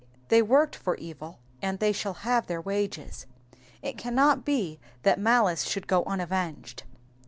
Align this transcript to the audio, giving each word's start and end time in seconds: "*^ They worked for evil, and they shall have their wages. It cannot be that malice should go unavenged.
"*^ 0.01 0.03
They 0.29 0.41
worked 0.41 0.75
for 0.75 0.95
evil, 0.95 1.37
and 1.61 1.77
they 1.77 1.91
shall 1.91 2.15
have 2.25 2.47
their 2.47 2.59
wages. 2.59 3.27
It 3.83 3.99
cannot 3.99 4.43
be 4.43 4.79
that 5.03 5.19
malice 5.19 5.61
should 5.65 5.85
go 5.85 6.03
unavenged. 6.05 6.81